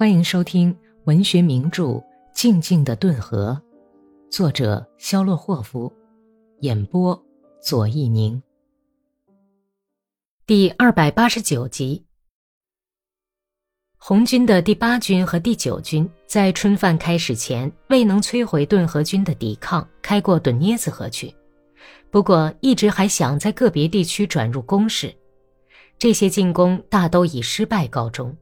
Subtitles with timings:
[0.00, 0.74] 欢迎收听
[1.04, 1.84] 文学名著
[2.32, 3.60] 《静静的顿河》，
[4.34, 5.92] 作者肖洛霍夫，
[6.60, 7.22] 演播
[7.60, 8.42] 左一宁。
[10.46, 12.02] 第二百八十九集。
[13.98, 21.30] 红军的第八军和第九军在春饭开始前未能摧毁顿河军的抵抗，开过顿涅茨河去。
[22.10, 25.14] 不过，一直还想在个别地区转入攻势，
[25.98, 28.34] 这些进攻大都以失败告终。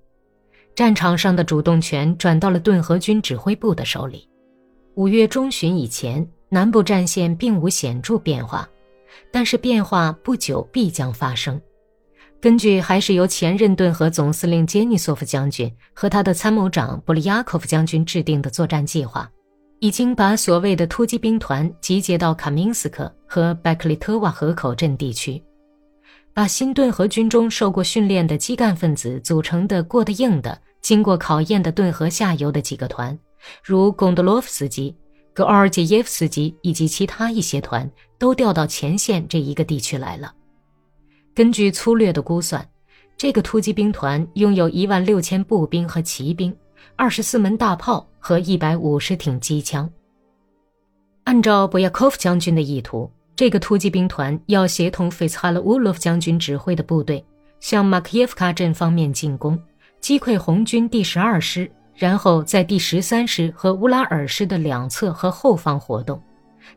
[0.79, 4.29] 战场上的主动权转到了顿河军指挥部的手里。
[4.95, 8.69] 五月中旬以前，南部战线并无显著变化，
[9.33, 11.61] 但是变化不久必将发生。
[12.41, 19.29] 根据还是由前任顿河总司令杰尼索夫将军和他的参谋长布里亚科夫将军制定的作战计划，
[19.81, 25.43] 已经把所谓的突击兵团集结到卡明斯克和拜克利特瓦河口镇地区。
[26.33, 33.19] 把新顿河军中受过训练的基干分子组成的过得硬的、经过考验的顿河下游的几个团，
[33.63, 34.95] 如贡德罗夫斯基、
[35.35, 40.33] 格奥尔杰耶夫斯基以及其他一些团，都调到前线这一个地区来了。
[41.35, 42.69] 根据粗略的估算，
[43.17, 46.55] 这个突击兵团拥有一万六千步兵和骑兵、
[46.97, 49.91] 二十四门大炮和一百五十挺机枪。
[51.25, 53.11] 按照博亚科夫将军的意图。
[53.37, 57.25] 这个突击兵团要协同费斯哈勒乌洛夫将军指挥的部队，
[57.61, 59.57] 向马克耶夫卡镇方面进攻，
[60.09, 66.19] 击溃红军第十二师，然后在第十三师和乌拉尔师的两侧和后方活动，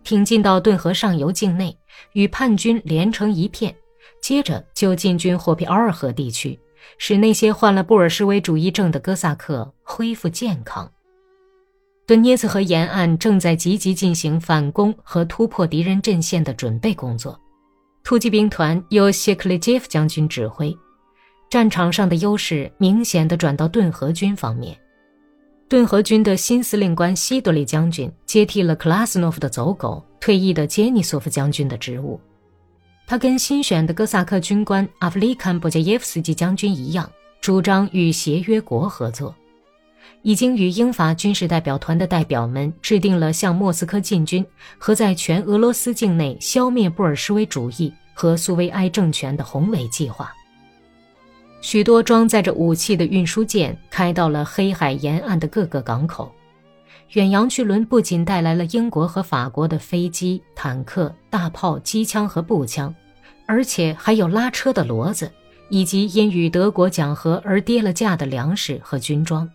[0.03, 1.73] 挺进到顿河上游境内，
[2.11, 3.73] 与叛军连成一片。
[4.21, 6.59] 接着就进军霍皮奥尔河地区，
[6.97, 10.91] 使那些患了布尔什维主义症的哥萨克恢复健康。
[12.05, 17.39] 顿涅茨河沿岸正在积极进行反攻和突破敌人阵线的准备工作，
[18.03, 20.77] 突击兵团由谢克列杰夫将军指挥，
[21.51, 24.73] 战场上的优势明显的转到顿河军方面。
[25.67, 32.17] 顿河军的新司令官西多利将军接替了克拉斯诺夫的走狗退役的杰尼索夫将军的职务，
[33.05, 37.11] 他跟新选的哥萨克军官阿弗利坎波加耶夫斯基将军一样，
[37.41, 39.35] 主张与协约国合作。
[40.21, 44.45] 已经与英法军事代表团的代表们制定了向莫斯科进军
[44.77, 50.33] 和在全俄罗斯境内消灭布尔什维主义和苏维埃政权的宏伟计划。
[51.61, 56.31] 许多装载着武器的运输舰开到了黑海沿岸的各个港口。
[57.11, 62.93] 远洋巨轮不仅带来了英国和法国的飞机、坦克、大炮、机枪和步枪，
[63.45, 65.29] 而且还有拉车的骡子，
[65.69, 69.49] 以及因与德国讲和而跌了价的粮食和军装。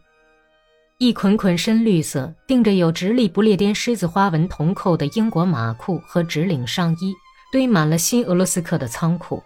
[0.99, 7.15] 一捆捆深绿色、钉着有直立不列颠狮子花纹铜扣的英国马裤和直领上衣，
[7.51, 9.43] 堆满了新俄罗斯克的仓库，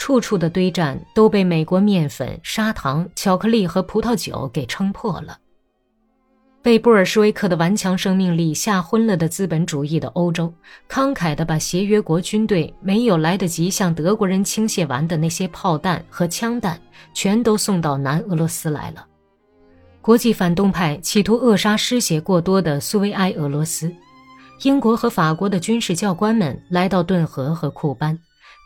[0.00, 5.36] 处处的堆栈都被美国面粉、砂糖、巧克力和葡萄酒给撑破了。
[6.62, 10.50] 被布尔什维克的顽强生命力吓昏了的资本主义的欧洲，
[10.88, 16.80] 慷慨地把协约国军队没有来得及向德国人倾泻完的那些炮弹和枪弹，
[17.12, 19.06] 全都送到南俄罗斯来了。
[20.00, 23.94] 国际反动派企图扼杀失血过多的苏维埃俄罗斯，
[24.62, 28.18] 英国和法国的军事教官们来到顿河和库班，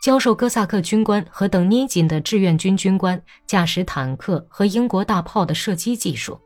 [0.05, 6.39] 教授哥萨克军官和等捏紧的志愿军军官驾驶坦克和英国大炮的射击技术。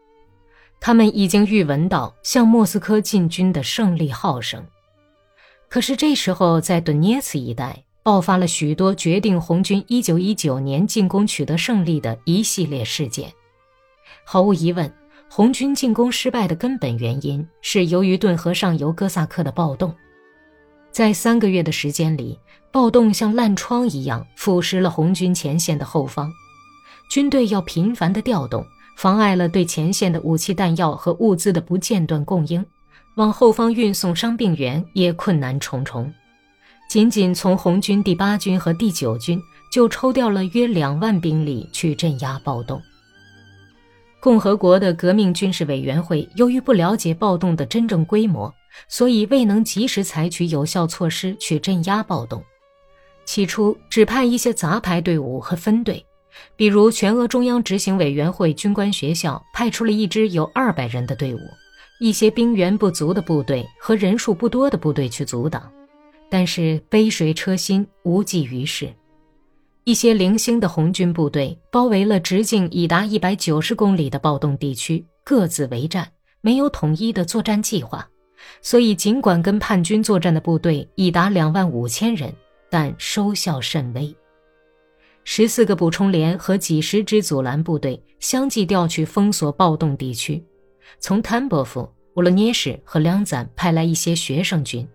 [0.80, 4.66] 他们已经预闻到向莫斯科进军的胜利号声。
[5.68, 13.30] 可是这时候，在顿涅茨一带爆发了许多决定红军1919年进攻取得胜利的一系列事件。
[14.24, 14.90] 毫无疑问，
[15.30, 19.94] 红军进攻失败的根本原因是由于顿河上游哥萨克的暴动。
[20.92, 22.38] 在三个月的时间里，
[22.72, 26.32] 暴动像烂疮一样腐蚀了红军前线的后方，
[27.10, 28.66] 军队要频繁的调动，
[28.98, 32.66] 妨碍了对前线的武器弹药和物资的不间断供应，
[33.16, 36.12] 往后方运送伤病员也困难重重。
[36.90, 39.40] 仅仅从红军第八军和第九军
[39.72, 42.82] 就抽调了约两万兵力去镇压暴动。
[44.20, 48.54] 共和国的革命军事委员会由于不了解暴动的真正规模，
[48.88, 52.44] 所以未能及时采取有效措施去镇压暴动。
[53.26, 56.06] 起初只派一些杂牌队伍和分队，
[56.58, 61.40] 比如全俄中央执行委员会军官学校派出了一支有二百人的队伍，
[62.02, 65.72] 一些兵源不足的部队和人数不多的部队去阻挡，
[66.30, 68.92] 但是杯水车薪，无济于事。
[69.90, 76.08] 一些零星的红军部队包围了直径已达一百九十公里的暴动地区，各自为战，
[76.42, 78.08] 没有统一的作战计划。
[78.62, 82.32] 所以，尽管跟叛军作战的部队已达两万五千人，
[82.70, 84.16] 但收效甚微。
[85.24, 90.46] 十四个补充连和几十支阻拦部队相继调去封锁暴动地区，
[91.00, 94.88] 从坦波夫、乌罗涅什和梁赞派来一些学生军。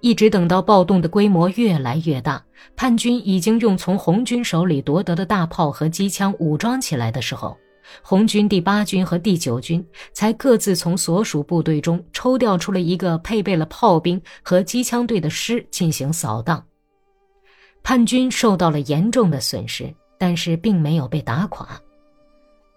[0.00, 2.42] 一直等到暴动的规模越来越大，
[2.74, 7.56] 叛军已经用从红军手里夺得的大炮和机枪武装起来的时候，
[8.02, 16.64] 红军第八军和第九军才各自从所属部队中抽调出了一个配备了炮兵和机枪队的师进行扫荡。
[17.82, 21.68] 叛军受到了严重的损失，但是并没有被打垮。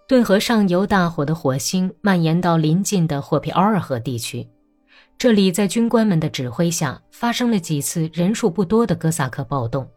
[0.06, 4.46] 顿河上游大火的火星蔓延到邻近的霍皮奥尔河地区。
[5.16, 9.88] 这里在军官们的指挥下发生了几次人数不多的哥萨克暴动。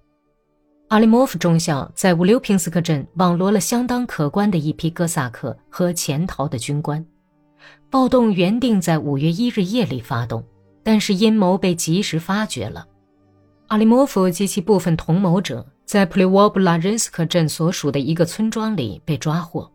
[0.88, 7.06] 阿里莫夫中校在乌留平斯克镇网罗了相当可观的一批哥萨克和潜逃的军官。
[7.90, 10.42] 暴动原定在五月一日夜里发动，
[10.84, 12.88] 但是阴谋被及时发觉了。
[13.68, 19.70] 阿里莫夫及其部分同谋者在普里沃布拉任斯克镇所属的一个村庄里被抓获，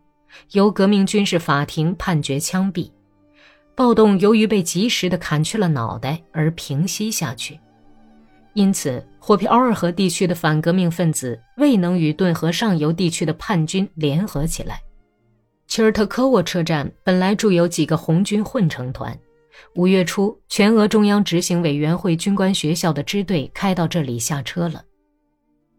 [0.53, 2.89] 由革命军事法庭判决枪毙。
[3.75, 7.59] 暴动由于被及时的砍去了脑袋而平息下去，
[8.53, 14.79] 因此霍皮奥尔河地区的反革命分子未能与顿河上游地区的叛军联合起来。
[15.67, 19.17] 切尔特科沃车站本来驻有几个红军混成团，
[19.73, 24.83] 五月初，全俄中央执行委员会军官学校的支队开到这里下车了。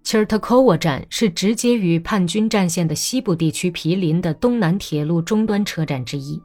[0.03, 6.43] 切尔特科沃站是直接与叛军战线的西部地区毗邻的东南铁路终端车站之一。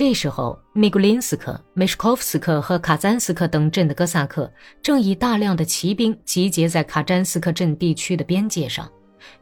[0.00, 4.50] 这时候，米古林斯克、梅什科夫斯克和卡赞斯克等镇的哥萨克
[4.82, 8.90] 正以大量的骑兵集结在卡詹斯克镇地区的边界上，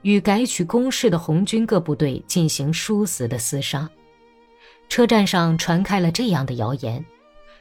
[0.03, 3.89] 与改取攻势的红军各部队进行殊死的厮杀。
[4.89, 7.05] 车站上传开了这样的谣言，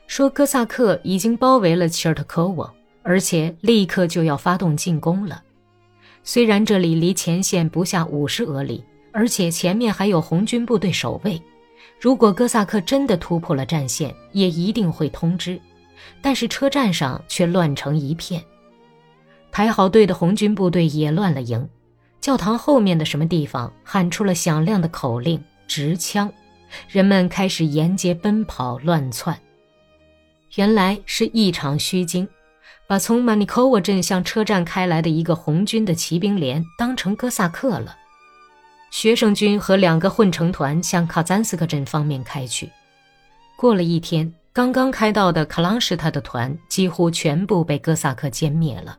[0.07, 2.73] 说哥萨克已经包围了切尔特科沃，
[3.03, 5.43] 而且立刻就要发动进攻了。
[6.23, 8.83] 虽然这里离前线不下五十俄里，
[9.13, 11.39] 而且前面还有红军部队守卫。
[11.99, 15.59] 如果哥萨克真的突破了战线，也一定会通知。
[16.21, 18.41] 但是车站上却乱成一片，
[19.51, 21.67] 排好队的红军部队也乱了营。
[22.21, 26.31] 教堂后面的什么地方喊出了响亮的口令：“直枪！”
[26.87, 29.37] 人们开始沿街奔跑乱窜。
[30.55, 32.27] 原来是一场虚惊，
[32.85, 37.95] 把从马尼科沃镇向车站开来的一个红军的骑兵连当成哥萨克了。
[38.97, 42.67] 学生军和两个混成团向卡赞斯克镇方面开去。
[43.55, 48.97] 过了一天，刚刚开到的卡朗什塔的团几乎全部被哥萨克歼灭了。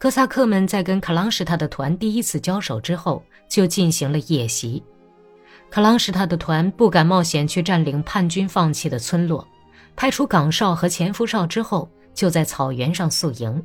[0.00, 4.82] 哥萨克们在跟卡朗什塔的团第一次交手之后，就进行了夜袭。
[5.70, 9.46] 卡朗什塔的团不敢冒险去占领叛军放弃的村落，
[9.94, 13.62] 派出岗哨和前夫哨之后，就在草原上宿营。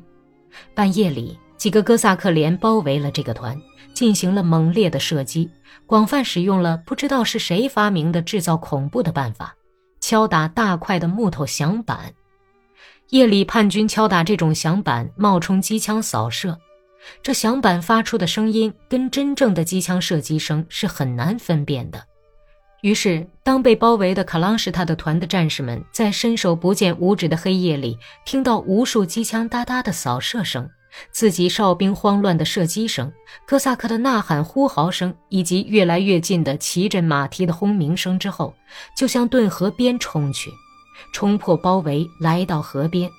[0.76, 1.36] 半夜里。
[1.56, 3.58] 几个哥萨克连包围了这个团，
[3.94, 5.48] 进行了猛烈的射击，
[5.86, 9.54] 广泛使用了不知道是谁发明的制造恐怖的办法，
[10.00, 12.12] 敲打大块的木头响板。
[13.10, 16.58] 夜里，叛军敲打这种响板，冒充机枪扫射，
[17.22, 22.02] 这响板发出的声音跟真正的机枪射击声是很难分辨的。
[22.80, 27.96] 于是，当被包围的卡朗什塔的团的战士们在伸手不见五指的黑夜里，
[28.26, 30.68] 听到无数机枪哒哒的扫射声。
[31.10, 33.12] 自己哨兵慌乱的射击声、
[33.46, 38.54] 哥萨克的呐喊呼嚎声，以及越来越近的骑着马蹄的轰鸣声之后，
[38.96, 40.50] 就向顿河边冲去，
[41.12, 43.10] 冲破包围，来到河边，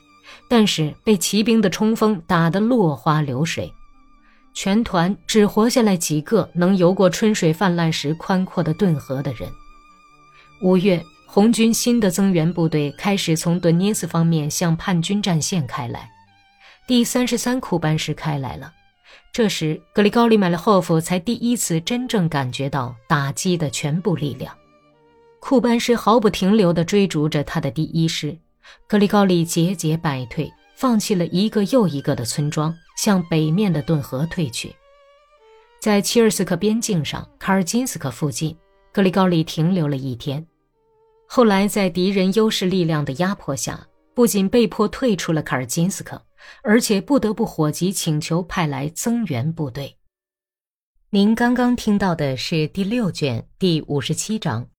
[0.50, 3.72] 但是被骑兵的冲锋打得落花流水，
[4.54, 9.50] 全团只活下来几个能游过春水泛滥时宽阔的顿河的人。
[10.62, 16.10] 五月，红军新的增援部队开始从顿涅斯方面向叛军战线开来。
[16.88, 18.72] 第三十三库班师开来了，
[19.34, 24.56] 这时格里高利买了霍夫才第一次真正感觉到打击的全部力量。
[25.40, 28.38] 库班师毫不停留地追逐着他的第一师，
[28.88, 34.76] 格里高利节节败退，放弃了一个又一个的村庄，向北面的顿河退去。
[35.82, 38.56] 在切尔斯克边境上，卡尔金斯克附近，
[38.94, 40.46] 格里高利停留了一天，
[41.28, 46.26] 后来在敌人优势力量的压迫下，不仅被迫退出了卡尔金斯克。
[46.62, 49.98] 而且不得不火急请求派来增援部队。
[51.10, 54.70] 您刚刚听到的是第六卷第五十七章。